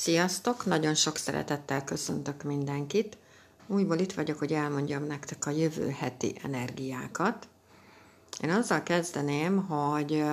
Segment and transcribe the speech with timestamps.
[0.00, 0.64] Sziasztok!
[0.64, 3.16] Nagyon sok szeretettel köszöntök mindenkit.
[3.66, 7.48] Újból itt vagyok, hogy elmondjam nektek a jövő heti energiákat.
[8.42, 10.24] Én azzal kezdeném, hogy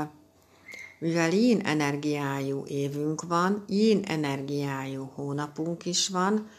[0.99, 6.49] mivel én energiájú évünk van, én energiájú hónapunk is van,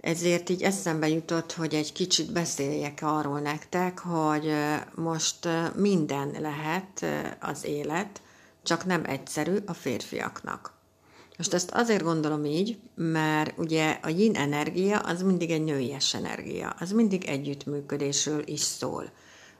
[0.00, 4.52] ezért így eszembe jutott, hogy egy kicsit beszéljek arról nektek, hogy
[4.94, 7.04] most minden lehet
[7.40, 8.20] az élet,
[8.62, 10.75] csak nem egyszerű a férfiaknak.
[11.36, 16.74] Most ezt azért gondolom így, mert ugye a yin energia az mindig egy nőies energia,
[16.78, 19.10] az mindig együttműködésről is szól.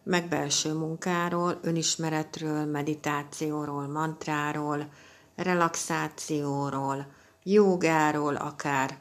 [0.03, 4.89] Meg belső munkáról, önismeretről, meditációról, mantráról,
[5.37, 7.07] relaxációról,
[7.43, 8.99] jogáról akár.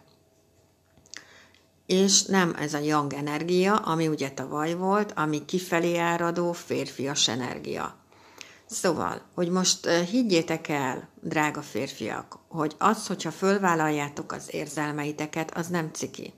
[1.85, 8.04] És nem ez a yang energia, ami ugye tavaly volt, ami kifelé áradó férfias energia.
[8.65, 15.89] Szóval, hogy most higgyétek el, drága férfiak, hogy az, hogyha fölvállaljátok az érzelmeiteket, az nem
[15.93, 16.33] ciki.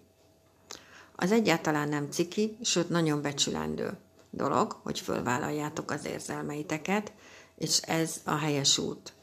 [1.15, 3.97] Az egyáltalán nem ciki, sőt nagyon becsülendő
[4.29, 7.11] dolog, hogy fölvállaljátok az érzelmeiteket,
[7.55, 9.13] és ez a helyes út.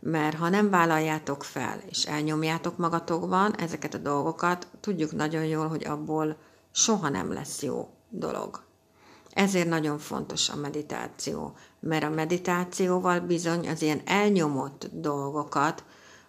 [0.00, 5.84] Mert ha nem vállaljátok fel, és elnyomjátok magatokban ezeket a dolgokat, tudjuk nagyon jól, hogy
[5.84, 6.36] abból
[6.70, 8.62] soha nem lesz jó dolog.
[9.34, 15.84] Ezért nagyon fontos a meditáció, mert a meditációval bizony az ilyen elnyomott dolgokat,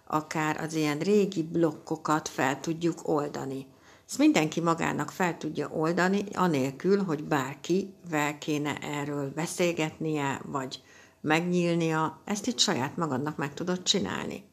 [0.06, 3.66] akár az ilyen régi blokkokat fel tudjuk oldani.
[4.08, 10.82] Ezt mindenki magának fel tudja oldani, anélkül, hogy bárkivel kéne erről beszélgetnie, vagy
[11.20, 14.44] megnyílnia, ezt itt saját magadnak meg tudod csinálni.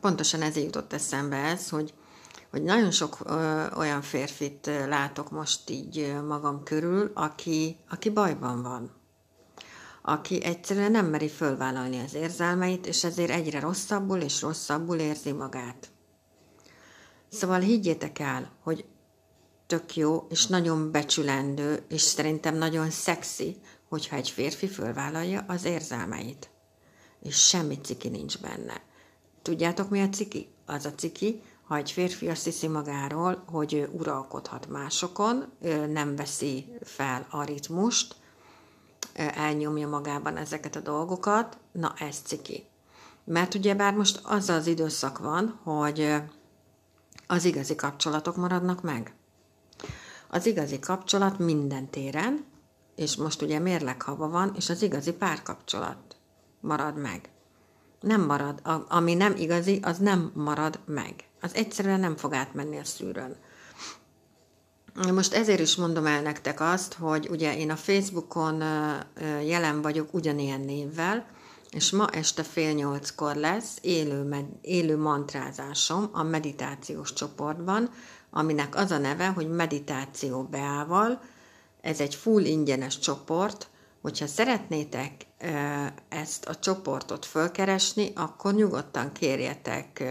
[0.00, 1.94] Pontosan ezért jutott eszembe ez, hogy
[2.50, 8.90] hogy nagyon sok ö, olyan férfit látok most így magam körül, aki, aki bajban van.
[10.02, 15.90] Aki egyszerűen nem meri fölvállalni az érzelmeit, és ezért egyre rosszabbul és rosszabbul érzi magát.
[17.28, 18.84] Szóval higgyétek el, hogy
[19.66, 23.56] tök jó, és nagyon becsülendő, és szerintem nagyon szexi,
[23.88, 26.50] hogyha egy férfi fölvállalja az érzelmeit.
[27.22, 28.82] És semmi ciki nincs benne.
[29.42, 30.48] Tudjátok, mi a ciki?
[30.66, 35.52] Az a ciki, ha egy férfi azt hiszi magáról, hogy ő uralkodhat másokon,
[35.88, 38.16] nem veszi fel a ritmust,
[39.14, 42.66] elnyomja magában ezeket a dolgokat, na ez ciki.
[43.24, 46.14] Mert ugye bár most az az időszak van, hogy
[47.26, 49.14] az igazi kapcsolatok maradnak meg.
[50.28, 52.44] Az igazi kapcsolat minden téren,
[52.94, 56.16] és most ugye mérleghava van, és az igazi párkapcsolat
[56.60, 57.30] marad meg.
[58.00, 58.60] Nem marad.
[58.88, 63.36] Ami nem igazi, az nem marad meg az egyszerűen nem fog átmenni a szűrőn.
[65.12, 68.62] Most ezért is mondom el nektek azt, hogy ugye én a Facebookon
[69.44, 71.26] jelen vagyok ugyanilyen névvel,
[71.70, 77.90] és ma este fél nyolckor lesz élő, med, élő mantrázásom a meditációs csoportban,
[78.30, 81.22] aminek az a neve, hogy meditáció beával.
[81.80, 83.68] Ez egy full ingyenes csoport,
[84.02, 85.12] hogyha szeretnétek
[86.08, 90.04] ezt a csoportot fölkeresni, akkor nyugodtan kérjetek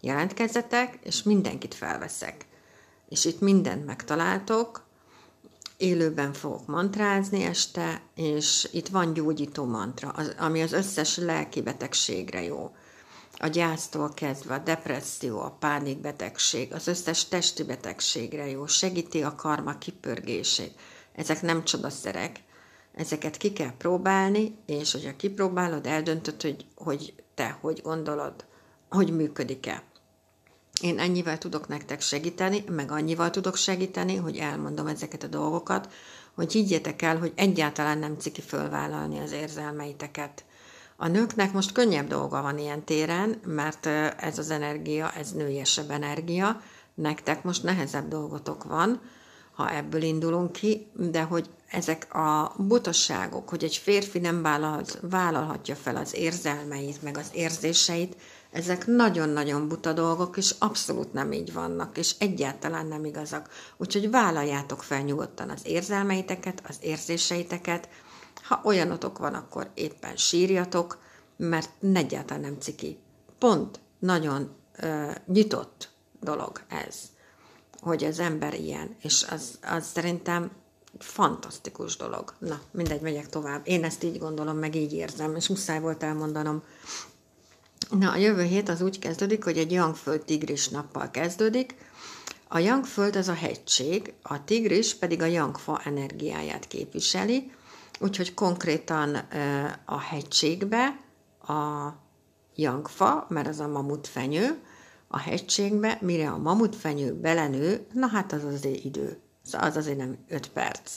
[0.00, 2.46] jelentkezzetek, és mindenkit felveszek.
[3.08, 4.88] És itt mindent megtaláltok,
[5.76, 12.42] élőben fogok mantrázni este, és itt van gyógyító mantra, az, ami az összes lelki betegségre
[12.42, 12.74] jó.
[13.36, 19.78] A gyásztól kezdve a depresszió, a pánikbetegség, az összes testi betegségre jó, segíti a karma
[19.78, 20.80] kipörgését.
[21.12, 22.40] Ezek nem csodaszerek,
[22.92, 28.44] ezeket ki kell próbálni, és hogyha kipróbálod, eldöntöd, hogy, hogy te hogy gondolod,
[28.88, 29.82] hogy működik-e.
[30.80, 35.92] Én ennyivel tudok nektek segíteni, meg annyival tudok segíteni, hogy elmondom ezeket a dolgokat,
[36.34, 40.44] hogy higgyétek el, hogy egyáltalán nem ciki fölvállalni az érzelmeiteket.
[40.96, 43.86] A nőknek most könnyebb dolga van ilyen téren, mert
[44.20, 46.60] ez az energia, ez nőiesebb energia,
[46.94, 49.00] nektek most nehezebb dolgotok van,
[49.54, 54.42] ha ebből indulunk ki, de hogy ezek a butaságok, hogy egy férfi nem
[55.00, 58.16] vállalhatja fel az érzelmeit, meg az érzéseit,
[58.50, 63.48] ezek nagyon-nagyon buta dolgok, és abszolút nem így vannak, és egyáltalán nem igazak.
[63.76, 67.88] Úgyhogy vállaljátok fel nyugodtan az érzelmeiteket, az érzéseiteket.
[68.42, 70.98] Ha olyanotok van, akkor éppen sírjatok,
[71.36, 72.98] mert egyáltalán nem ciki.
[73.38, 75.88] Pont nagyon ö, nyitott
[76.20, 76.96] dolog ez,
[77.80, 80.50] hogy az ember ilyen, és az, az szerintem
[80.98, 82.34] fantasztikus dolog.
[82.38, 83.60] Na, mindegy, megyek tovább.
[83.64, 86.62] Én ezt így gondolom, meg így érzem, és muszáj volt elmondanom.
[87.88, 91.74] Na, a jövő hét az úgy kezdődik, hogy egy Yangföld tigris nappal kezdődik.
[92.48, 97.52] A Yangföld az a hegység, a tigris pedig a Yangfa energiáját képviseli,
[98.00, 99.14] úgyhogy konkrétan
[99.84, 101.00] a hegységbe,
[101.42, 101.92] a
[102.54, 104.58] jangfa, mert az a mamutfenyő,
[105.08, 109.18] a hegységbe, mire a mamutfenyő belenő, na hát az azért idő.
[109.42, 110.92] Szóval az azért nem 5 perc.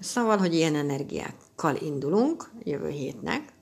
[0.00, 3.52] Szóval, hogy ilyen energiákkal indulunk jövő hétnek.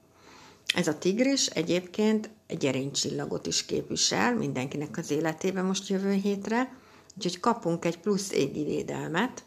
[0.74, 6.76] Ez a tigris egyébként egy erénycsillagot is képvisel mindenkinek az életében most jövő hétre,
[7.16, 9.44] úgyhogy kapunk egy plusz égi védelmet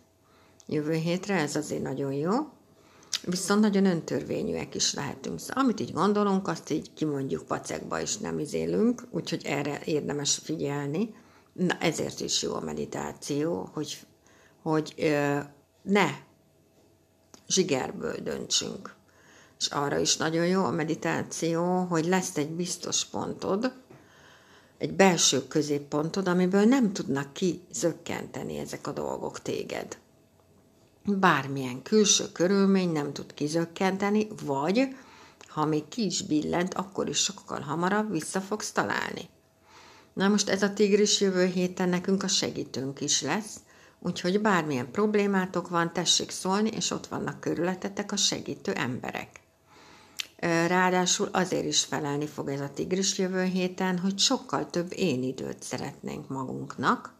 [0.68, 2.33] jövő hétre, ez azért nagyon jó.
[3.24, 5.39] Viszont nagyon öntörvényűek is lehetünk.
[5.39, 11.16] Szóval, amit így gondolunk, azt így kimondjuk pacekba, és nem izélünk, úgyhogy erre érdemes figyelni.
[11.54, 14.00] Na, ezért is jó a meditáció, hogy,
[14.62, 15.39] hogy ö,
[15.81, 16.07] ne
[17.48, 18.95] zsigerből döntsünk.
[19.60, 23.74] És arra is nagyon jó a meditáció, hogy lesz egy biztos pontod,
[24.78, 29.98] egy belső középpontod, amiből nem tudnak kizökkenteni ezek a dolgok téged.
[31.06, 34.96] Bármilyen külső körülmény nem tud kizökkenteni, vagy
[35.48, 39.30] ha még ki is billent, akkor is sokkal hamarabb vissza fogsz találni.
[40.13, 43.60] Na most ez a tigris jövő héten nekünk a segítőnk is lesz,
[44.06, 49.30] Úgyhogy bármilyen problémátok van, tessék szólni, és ott vannak körületetek a segítő emberek.
[50.68, 55.64] Ráadásul azért is felelni fog ez a tigris jövő héten, hogy sokkal több én időt
[55.64, 57.14] szeretnénk magunknak.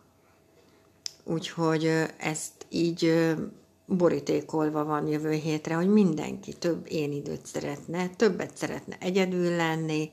[1.24, 1.86] Úgyhogy
[2.18, 3.34] ezt így
[3.86, 10.12] borítékolva van jövő hétre, hogy mindenki több én időt szeretne, többet szeretne egyedül lenni,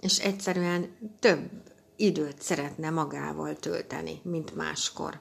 [0.00, 1.50] és egyszerűen több
[1.96, 5.20] időt szeretne magával tölteni, mint máskor.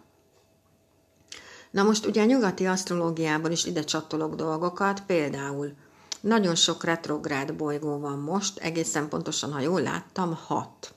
[1.71, 5.73] Na most ugye a nyugati asztrológiában is ide csatolok dolgokat, például
[6.23, 10.93] nagyon sok retrográd bolygó van most, egészen pontosan, ha jól láttam, hat.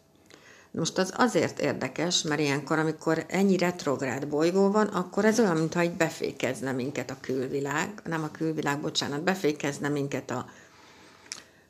[0.70, 5.82] Most az azért érdekes, mert ilyenkor, amikor ennyi retrográd bolygó van, akkor ez olyan, mintha
[5.82, 10.46] itt befékezne minket a külvilág, nem a külvilág, bocsánat, befékezne minket a,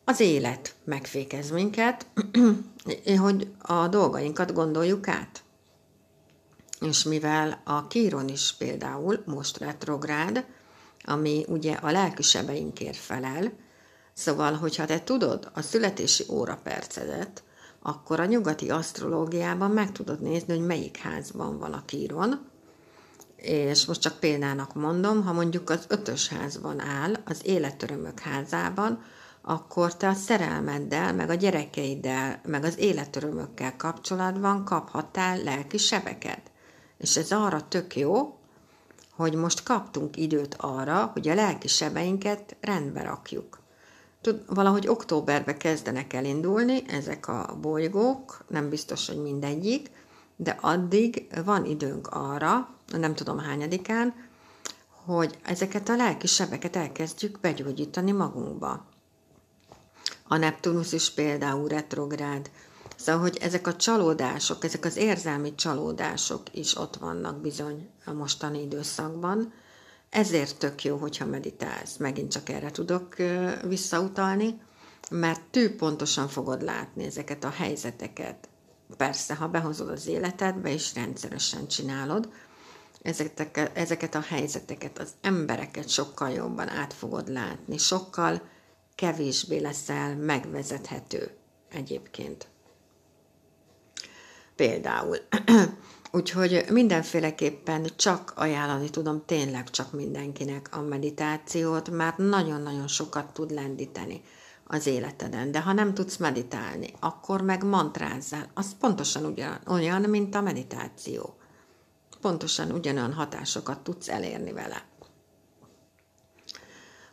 [0.04, 2.06] az élet megfékez minket,
[3.26, 5.44] hogy a dolgainkat gondoljuk át
[6.80, 10.44] és mivel a Kíron is például most retrográd,
[11.06, 13.52] ami ugye a lelki sebeinkért felel,
[14.12, 17.42] szóval, hogyha te tudod a születési óra percedet,
[17.82, 22.48] akkor a nyugati asztrológiában meg tudod nézni, hogy melyik házban van a Kíron,
[23.36, 29.02] és most csak példának mondom, ha mondjuk az ötös házban áll, az életörömök házában,
[29.42, 36.40] akkor te a szerelmeddel, meg a gyerekeiddel, meg az életörömökkel kapcsolatban kaphattál lelki sebeket.
[36.98, 38.38] És ez arra tök jó,
[39.16, 43.58] hogy most kaptunk időt arra, hogy a lelki sebeinket rendbe rakjuk.
[44.20, 49.90] Tud, valahogy októberbe kezdenek elindulni ezek a bolygók, nem biztos, hogy mindegyik,
[50.36, 54.14] de addig van időnk arra, nem tudom hányadikán,
[55.04, 58.86] hogy ezeket a lelki sebeket elkezdjük begyógyítani magunkba.
[60.28, 62.50] A Neptunus is például retrográd,
[62.96, 68.62] Szóval, hogy ezek a csalódások, ezek az érzelmi csalódások is ott vannak bizony a mostani
[68.62, 69.52] időszakban.
[70.10, 71.96] Ezért tök jó, hogyha meditálsz.
[71.96, 73.16] Megint csak erre tudok
[73.62, 74.60] visszautalni,
[75.10, 78.48] mert tű pontosan fogod látni ezeket a helyzeteket.
[78.96, 82.28] Persze, ha behozod az életedbe, és rendszeresen csinálod,
[83.74, 88.42] ezeket, a helyzeteket, az embereket sokkal jobban át fogod látni, sokkal
[88.94, 91.30] kevésbé leszel megvezethető
[91.70, 92.48] egyébként.
[94.56, 95.16] Például.
[96.12, 104.22] Úgyhogy mindenféleképpen csak ajánlani tudom tényleg csak mindenkinek a meditációt, mert nagyon-nagyon sokat tud lendíteni
[104.66, 105.50] az életeden.
[105.52, 108.50] De ha nem tudsz meditálni, akkor meg mantrázzál.
[108.54, 111.36] Az pontosan ugyan, olyan, mint a meditáció.
[112.20, 114.84] Pontosan ugyanolyan hatásokat tudsz elérni vele.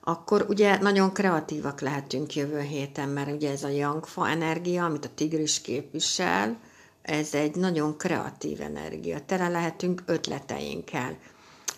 [0.01, 5.13] Akkor ugye nagyon kreatívak lehetünk jövő héten, mert ugye ez a yangfa energia, amit a
[5.15, 6.59] tigris képvisel,
[7.03, 11.17] ez egy nagyon kreatív energia, tele lehetünk ötleteinkkel.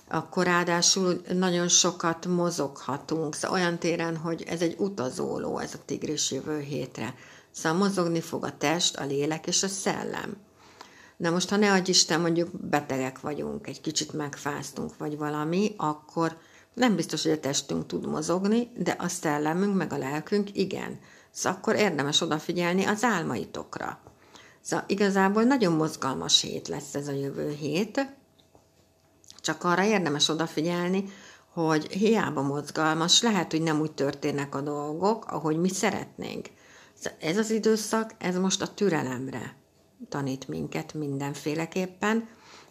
[0.07, 6.31] Akkor ráadásul nagyon sokat mozoghatunk, szóval olyan téren, hogy ez egy utazóló, ez a tigris
[6.31, 7.13] jövő hétre.
[7.51, 10.37] Szóval mozogni fog a test, a lélek és a szellem.
[11.17, 16.37] Na most, ha ne adj Isten, mondjuk betegek vagyunk, egy kicsit megfáztunk, vagy valami, akkor
[16.73, 20.99] nem biztos, hogy a testünk tud mozogni, de a szellemünk, meg a lelkünk igen.
[21.31, 23.99] Szóval akkor érdemes odafigyelni az álmaitokra.
[24.65, 28.15] Szóval igazából nagyon mozgalmas hét lesz ez a jövő hét,
[29.41, 31.03] csak arra érdemes odafigyelni,
[31.53, 36.49] hogy hiába mozgalmas, lehet, hogy nem úgy történnek a dolgok, ahogy mi szeretnénk.
[36.93, 39.55] Szóval ez az időszak, ez most a türelemre
[40.09, 42.27] tanít minket mindenféleképpen,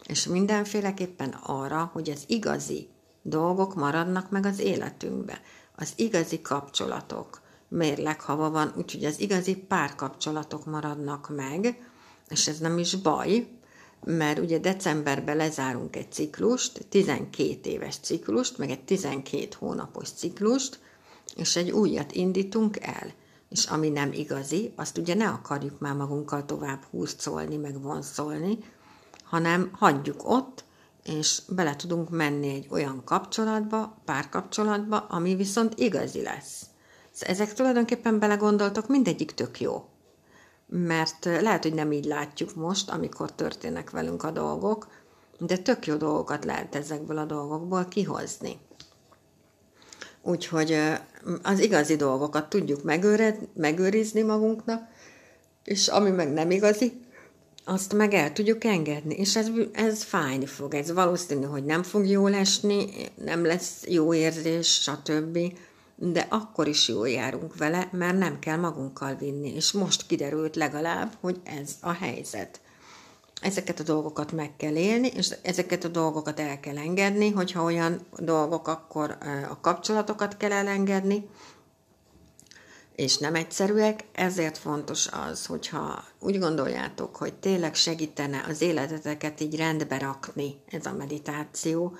[0.06, 2.88] és mindenféleképpen arra, hogy az igazi
[3.22, 5.40] dolgok maradnak meg az életünkbe.
[5.76, 7.40] Az igazi kapcsolatok,
[7.74, 11.88] mérleg hava van, úgyhogy az igazi párkapcsolatok maradnak meg,
[12.28, 13.48] és ez nem is baj,
[14.04, 20.78] mert ugye decemberben lezárunk egy ciklust, 12 éves ciklust, meg egy 12 hónapos ciklust,
[21.36, 23.12] és egy újat indítunk el.
[23.48, 28.58] És ami nem igazi, azt ugye ne akarjuk már magunkkal tovább húzcolni, meg vonszolni,
[29.24, 30.64] hanem hagyjuk ott,
[31.04, 36.66] és bele tudunk menni egy olyan kapcsolatba, párkapcsolatba, ami viszont igazi lesz.
[37.20, 39.84] Ezek tulajdonképpen belegondoltok, mindegyik tök jó.
[40.66, 44.88] Mert lehet, hogy nem így látjuk most, amikor történnek velünk a dolgok,
[45.38, 48.58] de tök jó dolgokat lehet ezekből a dolgokból kihozni.
[50.22, 50.78] Úgyhogy
[51.42, 54.88] az igazi dolgokat tudjuk megőred, megőrizni magunknak,
[55.64, 57.02] és ami meg nem igazi,
[57.64, 62.06] azt meg el tudjuk engedni, és ez, ez fájni fog, ez valószínű, hogy nem fog
[62.06, 62.86] jól esni,
[63.24, 65.38] nem lesz jó érzés, stb
[65.96, 71.12] de akkor is jól járunk vele, mert nem kell magunkkal vinni, és most kiderült legalább,
[71.20, 72.60] hogy ez a helyzet.
[73.40, 78.06] Ezeket a dolgokat meg kell élni, és ezeket a dolgokat el kell engedni, hogyha olyan
[78.16, 79.18] dolgok, akkor
[79.50, 81.28] a kapcsolatokat kell elengedni,
[82.94, 89.56] és nem egyszerűek, ezért fontos az, hogyha úgy gondoljátok, hogy tényleg segítene az életeteket így
[89.56, 91.96] rendbe rakni ez a meditáció,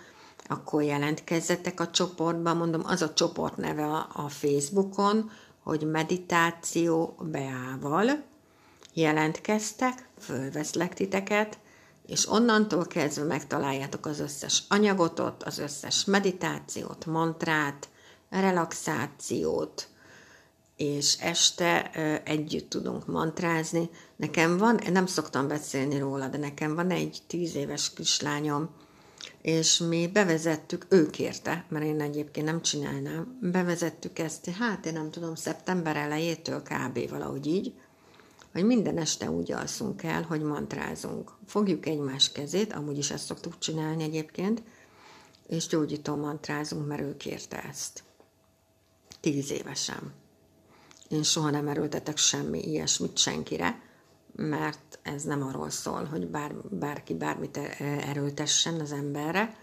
[0.46, 5.30] akkor jelentkezzetek a csoportba, mondom, az a csoport neve a, Facebookon,
[5.62, 8.22] hogy meditáció beával
[8.92, 11.58] jelentkeztek, fölveszlek titeket,
[12.06, 17.88] és onnantól kezdve megtaláljátok az összes anyagot ott, az összes meditációt, mantrát,
[18.30, 19.88] relaxációt,
[20.76, 21.90] és este
[22.24, 23.90] együtt tudunk mantrázni.
[24.16, 28.70] Nekem van, nem szoktam beszélni róla, de nekem van egy tíz éves kislányom,
[29.42, 35.10] és mi bevezettük, ő kérte, mert én egyébként nem csinálnám, bevezettük ezt, hát én nem
[35.10, 37.08] tudom, szeptember elejétől kb.
[37.10, 37.74] valahogy így,
[38.52, 41.32] hogy minden este úgy alszunk el, hogy mantrázunk.
[41.46, 44.62] Fogjuk egymás kezét, amúgy is ezt szoktuk csinálni egyébként,
[45.46, 48.02] és gyógyító mantrázunk, mert ő kérte ezt.
[49.20, 50.12] Tíz évesen.
[51.08, 53.82] Én soha nem erőltetek semmi ilyesmit senkire,
[54.36, 59.56] mert ez nem arról szól, hogy bár, bárki bármit e, erőltessen az emberre,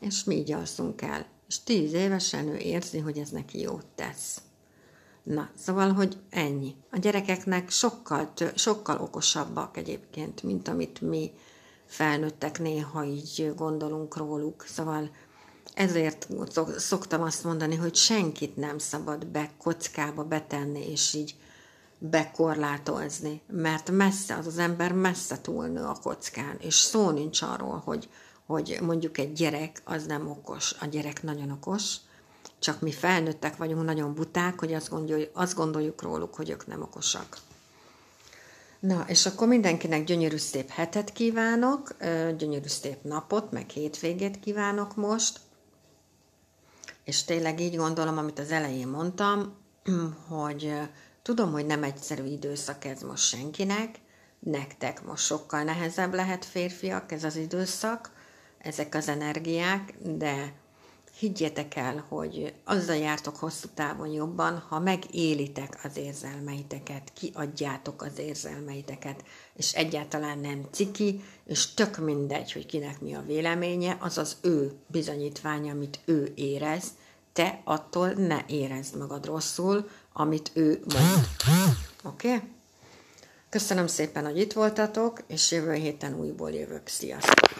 [0.00, 1.26] és mi így alszunk el.
[1.48, 4.42] És tíz évesen ő érzi, hogy ez neki jót tesz.
[5.22, 6.74] Na, szóval, hogy ennyi.
[6.90, 11.32] A gyerekeknek sokkal, sokkal okosabbak egyébként, mint amit mi
[11.86, 14.64] felnőttek néha így gondolunk róluk.
[14.66, 15.10] Szóval
[15.74, 16.28] ezért
[16.76, 21.34] szoktam azt mondani, hogy senkit nem szabad be kockába betenni, és így
[22.10, 28.08] bekorlátozni, mert messze, az az ember messze túlnő a kockán, és szó nincs arról, hogy,
[28.46, 31.96] hogy mondjuk egy gyerek az nem okos, a gyerek nagyon okos,
[32.58, 36.82] csak mi felnőttek vagyunk nagyon buták, hogy azt gondoljuk, azt gondoljuk róluk, hogy ők nem
[36.82, 37.36] okosak.
[38.80, 41.96] Na, és akkor mindenkinek gyönyörű szép hetet kívánok,
[42.36, 45.40] gyönyörű szép napot, meg hétvégét kívánok most,
[47.04, 49.56] és tényleg így gondolom, amit az elején mondtam,
[50.28, 50.72] hogy
[51.22, 54.00] Tudom, hogy nem egyszerű időszak ez most senkinek,
[54.38, 58.10] nektek most sokkal nehezebb lehet férfiak ez az időszak,
[58.58, 60.52] ezek az energiák, de
[61.18, 69.24] higgyétek el, hogy azzal jártok hosszú távon jobban, ha megélitek az érzelmeiteket, kiadjátok az érzelmeiteket,
[69.54, 74.72] és egyáltalán nem ciki, és tök mindegy, hogy kinek mi a véleménye, az az ő
[74.86, 76.84] bizonyítványa, amit ő érez,
[77.32, 81.26] te attól ne érezd magad rosszul, amit ő mond.
[82.02, 82.34] Oké?
[82.34, 82.40] Okay?
[83.48, 86.88] Köszönöm szépen, hogy itt voltatok, és jövő héten újból jövök.
[86.88, 87.51] Sziasztok!